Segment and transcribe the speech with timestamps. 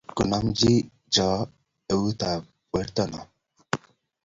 [0.17, 0.73] Ko nam chi
[1.13, 1.39] choo
[1.93, 3.21] eut ab wertonno